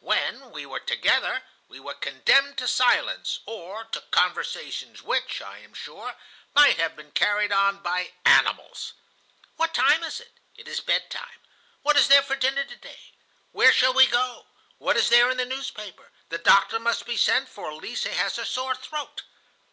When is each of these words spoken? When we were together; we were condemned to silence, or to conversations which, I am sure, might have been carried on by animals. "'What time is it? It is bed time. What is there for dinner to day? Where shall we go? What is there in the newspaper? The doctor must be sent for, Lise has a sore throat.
When 0.00 0.50
we 0.50 0.66
were 0.66 0.80
together; 0.80 1.44
we 1.68 1.78
were 1.78 1.94
condemned 1.94 2.58
to 2.58 2.66
silence, 2.66 3.38
or 3.46 3.84
to 3.84 4.00
conversations 4.10 5.02
which, 5.02 5.40
I 5.40 5.58
am 5.60 5.72
sure, 5.72 6.16
might 6.52 6.78
have 6.78 6.96
been 6.96 7.12
carried 7.12 7.52
on 7.52 7.76
by 7.80 8.10
animals. 8.24 8.94
"'What 9.54 9.74
time 9.74 10.02
is 10.02 10.18
it? 10.18 10.32
It 10.56 10.66
is 10.66 10.80
bed 10.80 11.08
time. 11.10 11.38
What 11.82 11.96
is 11.96 12.08
there 12.08 12.24
for 12.24 12.34
dinner 12.34 12.64
to 12.64 12.74
day? 12.76 13.12
Where 13.52 13.72
shall 13.72 13.94
we 13.94 14.08
go? 14.08 14.46
What 14.78 14.96
is 14.96 15.10
there 15.10 15.30
in 15.30 15.36
the 15.36 15.46
newspaper? 15.46 16.10
The 16.28 16.38
doctor 16.38 16.80
must 16.80 17.06
be 17.06 17.16
sent 17.16 17.48
for, 17.48 17.72
Lise 17.72 18.02
has 18.02 18.36
a 18.36 18.44
sore 18.46 18.74
throat. 18.74 19.22